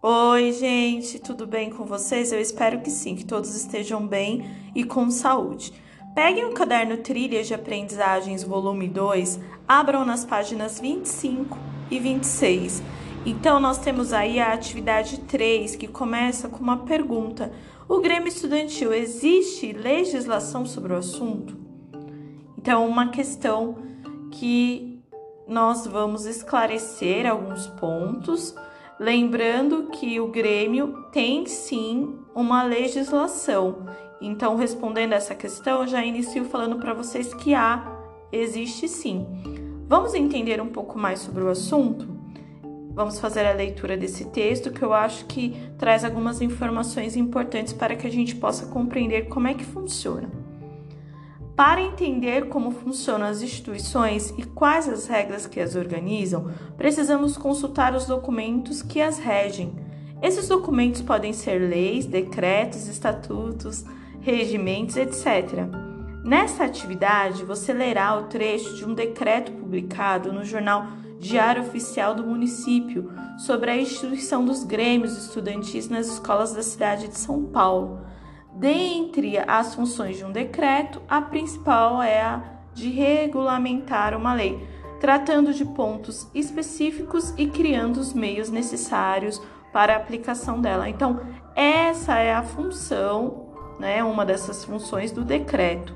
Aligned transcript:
Oi, 0.00 0.52
gente, 0.52 1.18
tudo 1.18 1.44
bem 1.44 1.70
com 1.70 1.84
vocês? 1.84 2.30
Eu 2.30 2.40
espero 2.40 2.80
que 2.80 2.88
sim, 2.88 3.16
que 3.16 3.24
todos 3.24 3.56
estejam 3.56 4.06
bem 4.06 4.48
e 4.72 4.84
com 4.84 5.10
saúde. 5.10 5.72
Peguem 6.14 6.44
o 6.44 6.52
caderno 6.52 6.98
Trilhas 6.98 7.48
de 7.48 7.54
Aprendizagens, 7.54 8.44
volume 8.44 8.86
2, 8.86 9.40
abram 9.66 10.04
nas 10.04 10.24
páginas 10.24 10.78
25 10.78 11.58
e 11.90 11.98
26. 11.98 12.80
Então, 13.26 13.58
nós 13.58 13.78
temos 13.78 14.12
aí 14.12 14.38
a 14.38 14.52
atividade 14.52 15.18
3, 15.22 15.74
que 15.74 15.88
começa 15.88 16.48
com 16.48 16.58
uma 16.58 16.84
pergunta: 16.84 17.50
O 17.88 17.98
Grêmio 17.98 18.28
Estudantil 18.28 18.94
existe 18.94 19.72
legislação 19.72 20.64
sobre 20.64 20.92
o 20.92 20.96
assunto? 20.96 21.56
Então, 22.56 22.86
uma 22.86 23.08
questão 23.08 23.78
que 24.30 25.02
nós 25.48 25.88
vamos 25.88 26.24
esclarecer 26.24 27.28
alguns 27.28 27.66
pontos, 27.66 28.54
lembrando 28.98 29.84
que 29.92 30.18
o 30.20 30.28
Grêmio 30.28 31.04
tem 31.12 31.46
sim 31.46 32.18
uma 32.34 32.62
legislação. 32.62 33.86
Então, 34.20 34.56
respondendo 34.56 35.12
essa 35.12 35.34
questão, 35.34 35.86
já 35.86 36.04
inicio 36.04 36.44
falando 36.44 36.78
para 36.78 36.92
vocês 36.92 37.32
que 37.32 37.54
há, 37.54 37.96
existe 38.32 38.88
sim. 38.88 39.26
Vamos 39.86 40.14
entender 40.14 40.60
um 40.60 40.68
pouco 40.68 40.98
mais 40.98 41.20
sobre 41.20 41.42
o 41.42 41.48
assunto? 41.48 42.18
Vamos 42.92 43.20
fazer 43.20 43.46
a 43.46 43.52
leitura 43.52 43.96
desse 43.96 44.24
texto 44.24 44.72
que 44.72 44.82
eu 44.82 44.92
acho 44.92 45.24
que 45.26 45.56
traz 45.78 46.04
algumas 46.04 46.42
informações 46.42 47.16
importantes 47.16 47.72
para 47.72 47.94
que 47.94 48.06
a 48.06 48.10
gente 48.10 48.34
possa 48.34 48.66
compreender 48.66 49.28
como 49.28 49.46
é 49.46 49.54
que 49.54 49.64
funciona. 49.64 50.28
Para 51.58 51.82
entender 51.82 52.46
como 52.50 52.70
funcionam 52.70 53.26
as 53.26 53.42
instituições 53.42 54.32
e 54.38 54.44
quais 54.44 54.88
as 54.88 55.08
regras 55.08 55.44
que 55.44 55.58
as 55.58 55.74
organizam, 55.74 56.52
precisamos 56.76 57.36
consultar 57.36 57.96
os 57.96 58.06
documentos 58.06 58.80
que 58.80 59.00
as 59.00 59.18
regem. 59.18 59.74
Esses 60.22 60.46
documentos 60.46 61.02
podem 61.02 61.32
ser 61.32 61.58
leis, 61.58 62.06
decretos, 62.06 62.86
estatutos, 62.86 63.84
regimentos, 64.20 64.96
etc. 64.96 65.66
Nessa 66.22 66.62
atividade, 66.62 67.44
você 67.44 67.72
lerá 67.72 68.16
o 68.16 68.28
trecho 68.28 68.76
de 68.76 68.84
um 68.84 68.94
decreto 68.94 69.50
publicado 69.50 70.32
no 70.32 70.44
jornal 70.44 70.86
Diário 71.18 71.62
Oficial 71.62 72.14
do 72.14 72.22
Município 72.22 73.10
sobre 73.36 73.72
a 73.72 73.76
instituição 73.76 74.44
dos 74.44 74.62
grêmios 74.62 75.18
estudantis 75.18 75.88
nas 75.88 76.06
escolas 76.06 76.52
da 76.52 76.62
cidade 76.62 77.08
de 77.08 77.18
São 77.18 77.46
Paulo. 77.46 78.06
Dentre 78.58 79.38
as 79.38 79.74
funções 79.74 80.16
de 80.16 80.24
um 80.24 80.32
decreto, 80.32 81.00
a 81.08 81.20
principal 81.20 82.02
é 82.02 82.20
a 82.20 82.42
de 82.74 82.90
regulamentar 82.90 84.16
uma 84.16 84.34
lei, 84.34 84.66
tratando 85.00 85.52
de 85.54 85.64
pontos 85.64 86.28
específicos 86.34 87.32
e 87.36 87.46
criando 87.46 87.98
os 87.98 88.12
meios 88.12 88.50
necessários 88.50 89.40
para 89.72 89.94
a 89.94 89.96
aplicação 89.96 90.60
dela. 90.60 90.88
Então, 90.88 91.20
essa 91.54 92.18
é 92.18 92.34
a 92.34 92.42
função, 92.42 93.46
né, 93.78 94.02
uma 94.02 94.24
dessas 94.24 94.64
funções 94.64 95.12
do 95.12 95.24
decreto, 95.24 95.94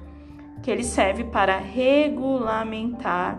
que 0.62 0.70
ele 0.70 0.84
serve 0.84 1.24
para 1.24 1.58
regulamentar 1.58 3.38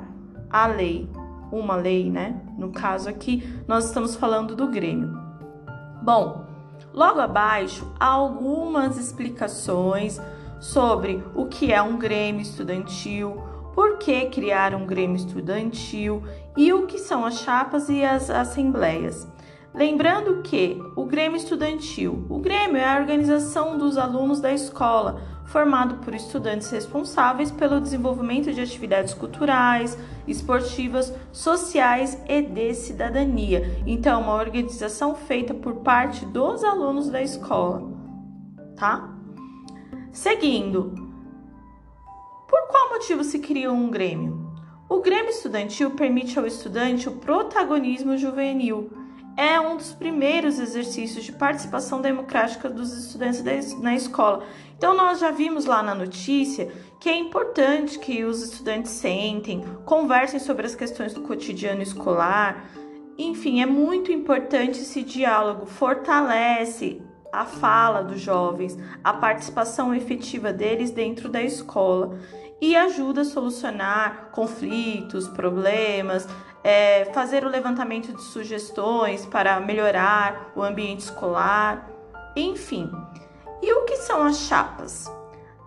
a 0.50 0.68
lei 0.68 1.10
uma 1.58 1.76
lei, 1.76 2.10
né? 2.10 2.42
No 2.58 2.72
caso 2.72 3.10
aqui, 3.10 3.44
nós 3.68 3.86
estamos 3.86 4.16
falando 4.16 4.56
do 4.56 4.68
Grêmio. 4.68 5.16
Bom, 6.02 6.46
logo 6.94 7.20
abaixo 7.20 7.92
há 8.00 8.08
algumas 8.08 8.98
explicações 8.98 10.22
sobre 10.60 11.24
o 11.36 11.46
que 11.48 11.74
é 11.74 11.82
um 11.82 11.98
Grêmio 11.98 12.42
estudantil, 12.42 13.44
por 13.74 13.98
que 13.98 14.28
criar 14.28 14.76
um 14.76 14.86
Grêmio 14.86 15.18
estudantil 15.18 16.24
e 16.56 16.72
o 16.72 16.86
que 16.86 17.00
são 17.00 17.26
as 17.26 17.40
chapas 17.40 17.90
e 17.90 18.04
as 18.04 18.30
assembleias. 18.30 19.28
Lembrando 19.74 20.44
que 20.44 20.80
o 20.96 21.04
Grêmio 21.04 21.36
Estudantil, 21.36 22.28
o 22.30 22.38
Grêmio 22.38 22.78
é 22.78 22.86
a 22.86 23.00
organização 23.00 23.76
dos 23.76 23.98
alunos 23.98 24.40
da 24.40 24.54
escola, 24.54 25.20
formado 25.54 25.98
por 25.98 26.16
estudantes 26.16 26.72
responsáveis 26.72 27.52
pelo 27.52 27.80
desenvolvimento 27.80 28.52
de 28.52 28.60
atividades 28.60 29.14
culturais, 29.14 29.96
esportivas, 30.28 31.14
sociais 31.32 32.20
e 32.28 32.42
de 32.42 32.74
cidadania. 32.74 33.80
Então, 33.86 34.22
uma 34.22 34.34
organização 34.34 35.14
feita 35.14 35.54
por 35.54 35.76
parte 35.76 36.26
dos 36.26 36.64
alunos 36.64 37.08
da 37.08 37.22
escola, 37.22 37.88
tá? 38.76 39.14
Seguindo, 40.12 40.96
por 42.50 42.68
qual 42.70 42.90
motivo 42.90 43.24
se 43.24 43.38
criou 43.38 43.76
um 43.76 43.92
Grêmio? 43.92 44.52
O 44.90 45.02
Grêmio 45.02 45.30
Estudantil 45.30 45.92
permite 45.92 46.38
ao 46.40 46.48
estudante 46.48 47.08
o 47.08 47.18
protagonismo 47.18 48.18
juvenil 48.18 48.90
é 49.36 49.60
um 49.60 49.78
dos 49.78 49.94
primeiros 49.94 50.60
exercícios 50.60 51.26
de 51.26 51.32
participação 51.32 52.02
democrática 52.02 52.70
dos 52.70 52.94
estudantes 52.94 53.42
na 53.80 53.96
escola. 53.96 54.46
Então, 54.84 54.98
nós 54.98 55.20
já 55.20 55.32
vimos 55.32 55.64
lá 55.64 55.82
na 55.82 55.96
notícia 55.96 56.70
que 57.00 57.08
é 57.08 57.16
importante 57.16 57.98
que 57.98 58.26
os 58.26 58.44
estudantes 58.44 58.92
sentem, 58.92 59.64
conversem 59.86 60.42
sobre 60.42 60.66
as 60.66 60.76
questões 60.76 61.14
do 61.14 61.22
cotidiano 61.22 61.82
escolar. 61.82 62.66
Enfim, 63.18 63.62
é 63.62 63.66
muito 63.66 64.12
importante 64.12 64.82
esse 64.82 65.02
diálogo, 65.02 65.66
fortalece 65.66 67.02
a 67.32 67.46
fala 67.46 68.04
dos 68.04 68.20
jovens, 68.20 68.78
a 69.02 69.14
participação 69.14 69.96
efetiva 69.96 70.52
deles 70.52 70.92
dentro 70.92 71.30
da 71.30 71.42
escola 71.42 72.20
e 72.60 72.76
ajuda 72.76 73.22
a 73.22 73.26
solucionar 73.26 74.32
conflitos, 74.34 75.30
problemas, 75.30 76.28
é, 76.62 77.06
fazer 77.14 77.46
o 77.46 77.50
levantamento 77.50 78.12
de 78.12 78.22
sugestões 78.22 79.26
para 79.26 79.62
melhorar 79.62 80.52
o 80.54 80.62
ambiente 80.62 81.06
escolar, 81.06 81.90
enfim. 82.36 82.92
E 83.66 83.72
o 83.72 83.86
que 83.86 83.96
são 83.96 84.22
as 84.24 84.40
chapas? 84.40 85.10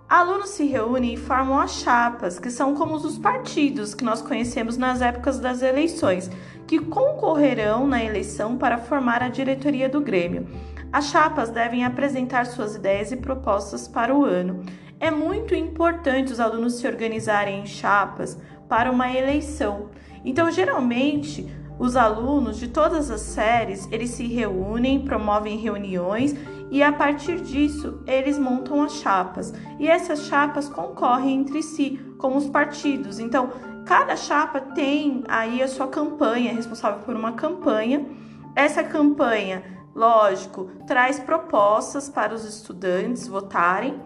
Alunos 0.07 0.51
se 0.51 0.67
reúnem 0.67 1.15
e 1.15 1.17
formam 1.17 1.59
as 1.59 1.77
chapas, 1.77 2.39
que 2.39 2.51
são 2.51 2.75
como 2.75 2.95
os 2.95 3.17
partidos 3.17 3.95
que 3.95 4.05
nós 4.05 4.21
conhecemos 4.21 4.77
nas 4.77 5.01
épocas 5.01 5.41
das 5.41 5.63
eleições, 5.63 6.31
que 6.67 6.79
concorrerão 6.79 7.87
na 7.87 8.05
eleição 8.05 8.59
para 8.59 8.77
formar 8.77 9.23
a 9.23 9.31
diretoria 9.31 9.89
do 9.89 10.03
Grêmio. 10.03 10.47
As 10.93 11.07
chapas 11.07 11.49
devem 11.49 11.87
apresentar 11.87 12.45
suas 12.45 12.75
ideias 12.75 13.13
e 13.13 13.17
propostas 13.17 13.89
para 13.89 14.15
o 14.15 14.27
ano. 14.27 14.63
É 15.01 15.11
muito 15.11 15.55
importante 15.55 16.35
os 16.35 16.39
alunos 16.39 16.75
se 16.75 16.87
organizarem 16.87 17.63
em 17.63 17.67
chapas 17.67 18.39
para 18.69 18.91
uma 18.91 19.11
eleição. 19.11 19.89
Então, 20.23 20.51
geralmente, 20.51 21.51
os 21.79 21.97
alunos 21.97 22.59
de 22.59 22.69
todas 22.69 23.11
as 23.11 23.21
séries, 23.21 23.89
eles 23.91 24.11
se 24.11 24.27
reúnem, 24.27 25.05
promovem 25.05 25.59
reuniões 25.59 26.35
e 26.71 26.83
a 26.83 26.93
partir 26.93 27.41
disso 27.41 28.03
eles 28.07 28.39
montam 28.39 28.83
as 28.83 28.95
chapas. 28.95 29.53
E 29.79 29.89
essas 29.89 30.27
chapas 30.27 30.69
concorrem 30.69 31.41
entre 31.41 31.63
si, 31.63 32.01
como 32.19 32.37
os 32.37 32.49
partidos. 32.49 33.19
Então, 33.19 33.51
cada 33.85 34.17
chapa 34.17 34.61
tem 34.61 35.23
aí 35.29 35.63
a 35.63 35.69
sua 35.69 35.87
campanha, 35.87 36.55
responsável 36.55 37.01
por 37.01 37.15
uma 37.15 37.33
campanha. 37.33 38.07
Essa 38.55 38.83
campanha, 38.83 39.63
lógico, 39.95 40.71
traz 40.87 41.21
propostas 41.21 42.09
para 42.09 42.35
os 42.35 42.45
estudantes 42.45 43.29
votarem 43.29 44.01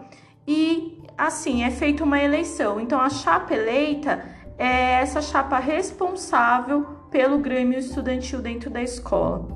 e 0.45 1.01
assim 1.17 1.63
é 1.63 1.71
feita 1.71 2.03
uma 2.03 2.19
eleição. 2.19 2.79
Então 2.79 2.99
a 2.99 3.09
chapa 3.09 3.53
eleita 3.53 4.23
é 4.57 5.01
essa 5.01 5.21
chapa 5.21 5.57
responsável 5.57 7.00
pelo 7.11 7.39
Grêmio 7.39 7.77
Estudantil 7.77 8.41
dentro 8.41 8.69
da 8.69 8.81
escola. 8.81 9.47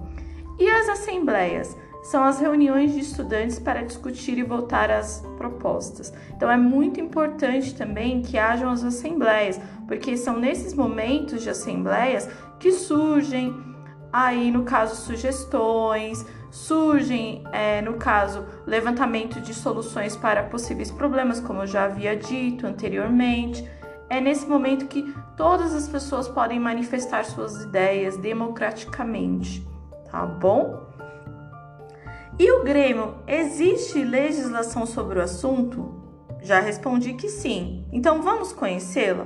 E 0.60 0.70
as 0.70 0.90
assembleias? 0.90 1.76
São 2.04 2.24
as 2.24 2.40
reuniões 2.40 2.94
de 2.94 3.00
estudantes 3.00 3.58
para 3.58 3.82
discutir 3.82 4.38
e 4.38 4.44
votar 4.44 4.92
as 4.92 5.26
propostas. 5.38 6.14
Então 6.36 6.52
é 6.52 6.58
muito 6.58 7.00
importante 7.00 7.74
também 7.74 8.22
que 8.22 8.38
hajam 8.38 8.70
as 8.70 8.84
assembleias, 8.84 9.60
porque 9.88 10.16
são 10.16 10.40
nesses 10.40 10.76
momentos 10.76 11.42
de 11.42 11.50
assembleias 11.50 12.30
que 12.60 12.72
surgem 12.72 13.56
aí 14.14 14.52
no 14.52 14.64
caso 14.64 14.96
sugestões, 14.96 16.26
surgem, 16.50 17.44
é, 17.52 17.82
no 17.82 17.96
caso, 17.96 18.46
levantamento 18.66 19.42
de 19.42 19.54
soluções 19.54 20.16
para 20.16 20.42
possíveis 20.44 20.90
problemas, 20.90 21.42
como 21.42 21.64
eu 21.64 21.68
já 21.68 21.84
havia 21.84 22.16
dito 22.16 22.66
anteriormente. 22.66 23.70
É 24.10 24.22
nesse 24.22 24.46
momento 24.46 24.88
que 24.88 25.14
todas 25.36 25.74
as 25.74 25.88
pessoas 25.88 26.28
podem 26.28 26.60
manifestar 26.60 27.26
suas 27.26 27.64
ideias 27.64 28.18
democraticamente, 28.18 29.68
tá 30.12 30.26
bom? 30.26 30.86
E 32.38 32.52
o 32.52 32.64
Grêmio, 32.64 33.16
existe 33.26 34.04
legislação 34.04 34.86
sobre 34.86 35.20
o 35.20 35.22
assunto? 35.22 36.04
Já 36.42 36.60
respondi 36.60 37.14
que 37.14 37.30
sim. 37.30 37.88
Então 37.92 38.22
vamos 38.22 38.52
conhecê-la? 38.52 39.26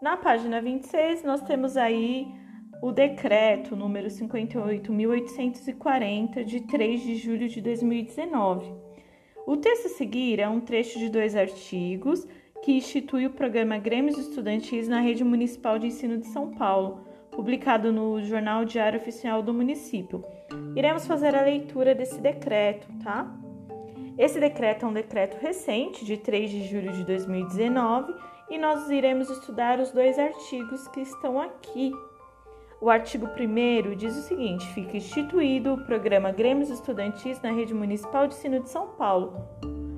Na 0.00 0.16
página 0.16 0.62
26, 0.62 1.22
nós 1.22 1.42
temos 1.42 1.76
aí 1.76 2.39
o 2.82 2.92
decreto 2.92 3.74
número 3.76 4.08
58.840, 4.08 6.44
de 6.44 6.62
3 6.62 7.02
de 7.02 7.16
julho 7.16 7.46
de 7.48 7.60
2019. 7.60 8.72
O 9.46 9.56
texto 9.56 9.86
a 9.86 9.90
seguir 9.90 10.40
é 10.40 10.48
um 10.48 10.60
trecho 10.60 10.98
de 10.98 11.08
dois 11.08 11.36
artigos 11.36 12.26
que 12.62 12.72
institui 12.72 13.26
o 13.26 13.30
programa 13.30 13.78
Grêmios 13.78 14.18
Estudantis 14.18 14.88
na 14.88 15.00
Rede 15.00 15.24
Municipal 15.24 15.78
de 15.78 15.86
Ensino 15.88 16.18
de 16.18 16.26
São 16.28 16.50
Paulo, 16.50 17.04
publicado 17.30 17.92
no 17.92 18.22
Jornal 18.22 18.64
Diário 18.64 19.00
Oficial 19.00 19.42
do 19.42 19.54
município. 19.54 20.24
Iremos 20.76 21.06
fazer 21.06 21.34
a 21.34 21.42
leitura 21.42 21.94
desse 21.94 22.20
decreto, 22.20 22.86
tá? 23.02 23.34
Esse 24.18 24.38
decreto 24.38 24.84
é 24.84 24.88
um 24.88 24.92
decreto 24.92 25.38
recente, 25.38 26.04
de 26.04 26.16
3 26.16 26.50
de 26.50 26.64
julho 26.64 26.92
de 26.92 27.04
2019, 27.04 28.12
e 28.50 28.58
nós 28.58 28.90
iremos 28.90 29.30
estudar 29.30 29.80
os 29.80 29.92
dois 29.92 30.18
artigos 30.18 30.86
que 30.88 31.00
estão 31.00 31.40
aqui. 31.40 31.92
O 32.80 32.88
artigo 32.88 33.26
1 33.26 33.94
diz 33.94 34.16
o 34.16 34.22
seguinte: 34.22 34.66
fica 34.68 34.96
instituído 34.96 35.74
o 35.74 35.84
programa 35.84 36.32
Grêmios 36.32 36.70
Estudantis 36.70 37.38
na 37.42 37.50
Rede 37.50 37.74
Municipal 37.74 38.26
de 38.26 38.34
Ensino 38.34 38.60
de 38.60 38.70
São 38.70 38.88
Paulo, 38.88 39.34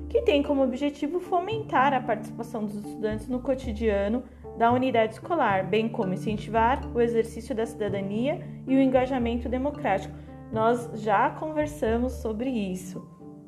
que 0.09 0.21
tem 0.23 0.43
como 0.43 0.61
objetivo 0.61 1.21
fomentar 1.21 1.93
a 1.93 2.01
participação 2.01 2.65
dos 2.65 2.75
estudantes 2.75 3.29
no 3.29 3.39
cotidiano 3.39 4.23
da 4.57 4.69
unidade 4.69 5.13
escolar, 5.13 5.65
bem 5.65 5.87
como 5.87 6.13
incentivar 6.13 6.85
o 6.93 6.99
exercício 6.99 7.55
da 7.55 7.65
cidadania 7.65 8.45
e 8.67 8.75
o 8.75 8.81
engajamento 8.81 9.47
democrático. 9.47 10.13
Nós 10.51 10.89
já 11.01 11.29
conversamos 11.29 12.11
sobre 12.21 12.49
isso. 12.49 13.01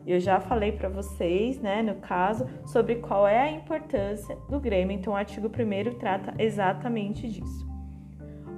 Eu 0.07 0.19
já 0.19 0.39
falei 0.39 0.71
para 0.71 0.87
vocês, 0.87 1.59
né, 1.59 1.81
no 1.81 1.95
caso, 1.95 2.47
sobre 2.65 2.95
qual 2.95 3.27
é 3.27 3.41
a 3.41 3.51
importância 3.51 4.37
do 4.49 4.61
Grêmio, 4.61 4.95
então 4.95 5.11
o 5.11 5.15
artigo 5.15 5.47
1 5.47 5.99
trata 5.99 6.33
exatamente 6.39 7.27
disso. 7.27 7.74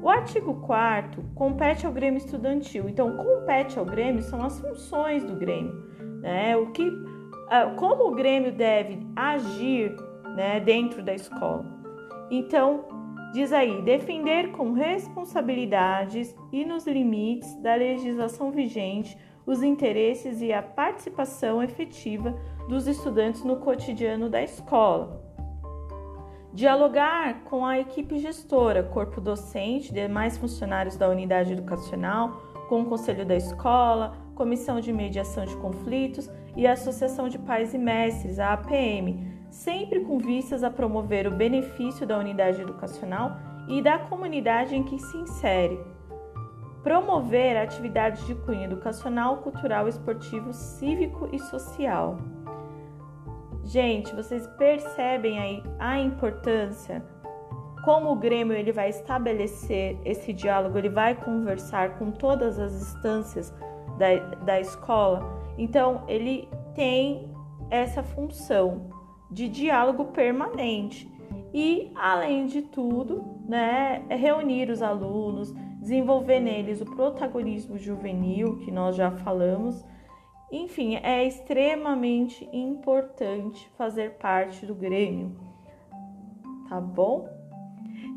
O 0.07 0.09
artigo 0.09 0.53
4 0.61 1.21
compete 1.35 1.85
ao 1.85 1.91
Grêmio 1.91 2.17
estudantil. 2.19 2.87
Então, 2.87 3.17
compete 3.17 3.77
ao 3.77 3.83
Grêmio 3.83 4.21
são 4.21 4.41
as 4.41 4.57
funções 4.57 5.21
do 5.21 5.35
Grêmio, 5.35 5.83
né? 6.21 6.55
O 6.55 6.67
que 6.67 6.89
ah, 7.49 7.73
como 7.75 8.07
o 8.07 8.15
Grêmio 8.15 8.53
deve 8.53 9.05
agir, 9.13 9.93
né, 10.33 10.61
dentro 10.61 11.03
da 11.03 11.13
escola. 11.13 11.65
Então, 12.31 12.85
diz 13.33 13.51
aí, 13.51 13.81
defender 13.81 14.53
com 14.53 14.71
responsabilidades 14.71 16.33
e 16.53 16.63
nos 16.63 16.87
limites 16.87 17.61
da 17.61 17.75
legislação 17.75 18.49
vigente 18.49 19.17
os 19.45 19.61
interesses 19.61 20.41
e 20.41 20.53
a 20.53 20.61
participação 20.61 21.61
efetiva 21.61 22.33
dos 22.69 22.87
estudantes 22.87 23.43
no 23.43 23.57
cotidiano 23.57 24.29
da 24.29 24.41
escola. 24.41 25.26
Dialogar 26.57 27.43
com 27.43 27.63
a 27.63 27.77
equipe 27.77 28.17
gestora, 28.17 28.81
corpo 28.81 29.21
docente, 29.21 29.93
demais 29.93 30.39
funcionários 30.39 30.97
da 30.97 31.07
unidade 31.07 31.53
educacional, 31.53 32.41
com 32.67 32.81
o 32.81 32.85
conselho 32.85 33.23
da 33.23 33.35
escola, 33.35 34.17
comissão 34.33 34.79
de 34.79 34.91
mediação 34.91 35.45
de 35.45 35.55
conflitos 35.57 36.27
e 36.55 36.65
a 36.65 36.73
associação 36.73 37.29
de 37.29 37.37
pais 37.37 37.75
e 37.75 37.77
mestres, 37.77 38.39
a 38.39 38.53
APM, 38.53 39.31
sempre 39.51 39.99
com 39.99 40.17
vistas 40.17 40.63
a 40.63 40.71
promover 40.71 41.27
o 41.27 41.35
benefício 41.35 42.07
da 42.07 42.17
unidade 42.17 42.59
educacional 42.59 43.37
e 43.67 43.79
da 43.79 43.99
comunidade 43.99 44.75
em 44.75 44.81
que 44.81 44.97
se 44.97 45.15
insere 45.15 45.79
promover 46.81 47.57
atividades 47.57 48.25
de 48.25 48.33
cunho 48.33 48.63
educacional, 48.63 49.37
cultural, 49.39 49.89
esportivo, 49.89 50.53
cívico 50.53 51.27
e 51.33 51.37
social. 51.37 52.17
Gente, 53.67 54.15
vocês 54.15 54.47
percebem 54.57 55.37
aí 55.39 55.63
a 55.77 55.99
importância 55.99 57.03
como 57.83 58.11
o 58.11 58.15
Grêmio 58.15 58.55
ele 58.55 58.71
vai 58.71 58.89
estabelecer 58.89 59.97
esse 60.05 60.31
diálogo, 60.31 60.77
ele 60.77 60.89
vai 60.89 61.15
conversar 61.15 61.97
com 61.97 62.11
todas 62.11 62.57
as 62.57 62.73
instâncias 62.73 63.53
da, 63.97 64.15
da 64.43 64.59
escola. 64.59 65.53
Então, 65.57 66.03
ele 66.07 66.47
tem 66.75 67.29
essa 67.69 68.01
função 68.01 68.89
de 69.29 69.49
diálogo 69.49 70.05
permanente 70.05 71.11
e, 71.53 71.91
além 71.95 72.45
de 72.45 72.61
tudo, 72.61 73.41
né, 73.45 74.01
reunir 74.09 74.69
os 74.69 74.81
alunos, 74.81 75.53
desenvolver 75.81 76.39
neles 76.39 76.79
o 76.79 76.85
protagonismo 76.85 77.77
juvenil, 77.77 78.59
que 78.59 78.71
nós 78.71 78.95
já 78.95 79.11
falamos. 79.11 79.85
Enfim, 80.51 80.95
é 80.95 81.25
extremamente 81.25 82.47
importante 82.53 83.69
fazer 83.77 84.13
parte 84.13 84.65
do 84.65 84.73
Grêmio, 84.73 85.35
tá 86.69 86.79
bom? 86.79 87.27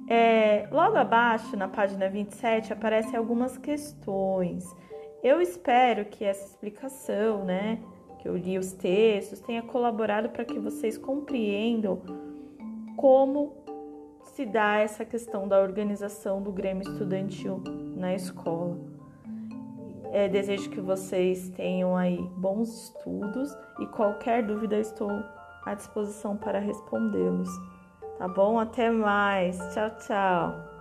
É, 0.08 0.68
logo 0.70 0.96
abaixo, 0.96 1.56
na 1.56 1.66
página 1.66 2.08
27, 2.08 2.72
aparecem 2.72 3.16
algumas 3.16 3.58
questões. 3.58 4.64
Eu 5.22 5.40
espero 5.40 6.04
que 6.04 6.24
essa 6.24 6.46
explicação, 6.46 7.44
né, 7.44 7.80
que 8.18 8.28
eu 8.28 8.36
li 8.36 8.58
os 8.58 8.72
textos, 8.72 9.40
tenha 9.40 9.62
colaborado 9.62 10.28
para 10.30 10.44
que 10.44 10.58
vocês 10.58 10.96
compreendam 10.96 12.00
como 12.96 13.54
se 14.22 14.46
dá 14.46 14.78
essa 14.78 15.04
questão 15.04 15.48
da 15.48 15.60
organização 15.60 16.40
do 16.40 16.52
Grêmio 16.52 16.82
Estudantil 16.82 17.62
na 17.96 18.14
escola. 18.14 18.99
É, 20.12 20.28
desejo 20.28 20.70
que 20.70 20.80
vocês 20.80 21.50
tenham 21.50 21.96
aí 21.96 22.18
bons 22.36 22.86
estudos 22.86 23.56
e 23.78 23.86
qualquer 23.86 24.44
dúvida 24.44 24.78
estou 24.78 25.10
à 25.64 25.74
disposição 25.74 26.36
para 26.36 26.58
respondê-los. 26.58 27.48
Tá 28.18 28.26
bom? 28.28 28.58
Até 28.58 28.90
mais. 28.90 29.56
Tchau, 29.72 29.90
tchau. 29.98 30.79